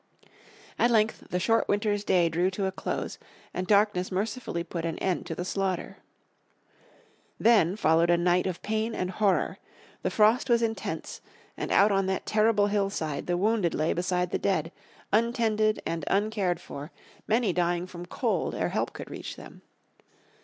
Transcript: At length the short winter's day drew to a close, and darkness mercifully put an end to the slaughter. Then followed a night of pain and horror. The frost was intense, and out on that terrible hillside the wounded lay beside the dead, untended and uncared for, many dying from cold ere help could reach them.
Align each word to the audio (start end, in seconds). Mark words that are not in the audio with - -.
At 0.79 0.89
length 0.89 1.27
the 1.29 1.39
short 1.39 1.67
winter's 1.67 2.03
day 2.03 2.27
drew 2.27 2.49
to 2.57 2.65
a 2.65 2.71
close, 2.71 3.19
and 3.53 3.67
darkness 3.67 4.11
mercifully 4.11 4.63
put 4.63 4.83
an 4.83 4.97
end 4.97 5.27
to 5.27 5.35
the 5.35 5.45
slaughter. 5.45 5.97
Then 7.39 7.75
followed 7.75 8.09
a 8.09 8.17
night 8.17 8.47
of 8.47 8.63
pain 8.63 8.95
and 8.95 9.11
horror. 9.11 9.59
The 10.01 10.09
frost 10.09 10.49
was 10.49 10.63
intense, 10.63 11.21
and 11.55 11.71
out 11.71 11.91
on 11.91 12.07
that 12.07 12.25
terrible 12.25 12.65
hillside 12.65 13.27
the 13.27 13.37
wounded 13.37 13.75
lay 13.75 13.93
beside 13.93 14.31
the 14.31 14.39
dead, 14.39 14.71
untended 15.13 15.79
and 15.85 16.03
uncared 16.07 16.59
for, 16.59 16.91
many 17.27 17.53
dying 17.53 17.85
from 17.85 18.07
cold 18.07 18.55
ere 18.55 18.69
help 18.69 18.93
could 18.93 19.11
reach 19.11 19.35
them. 19.35 19.61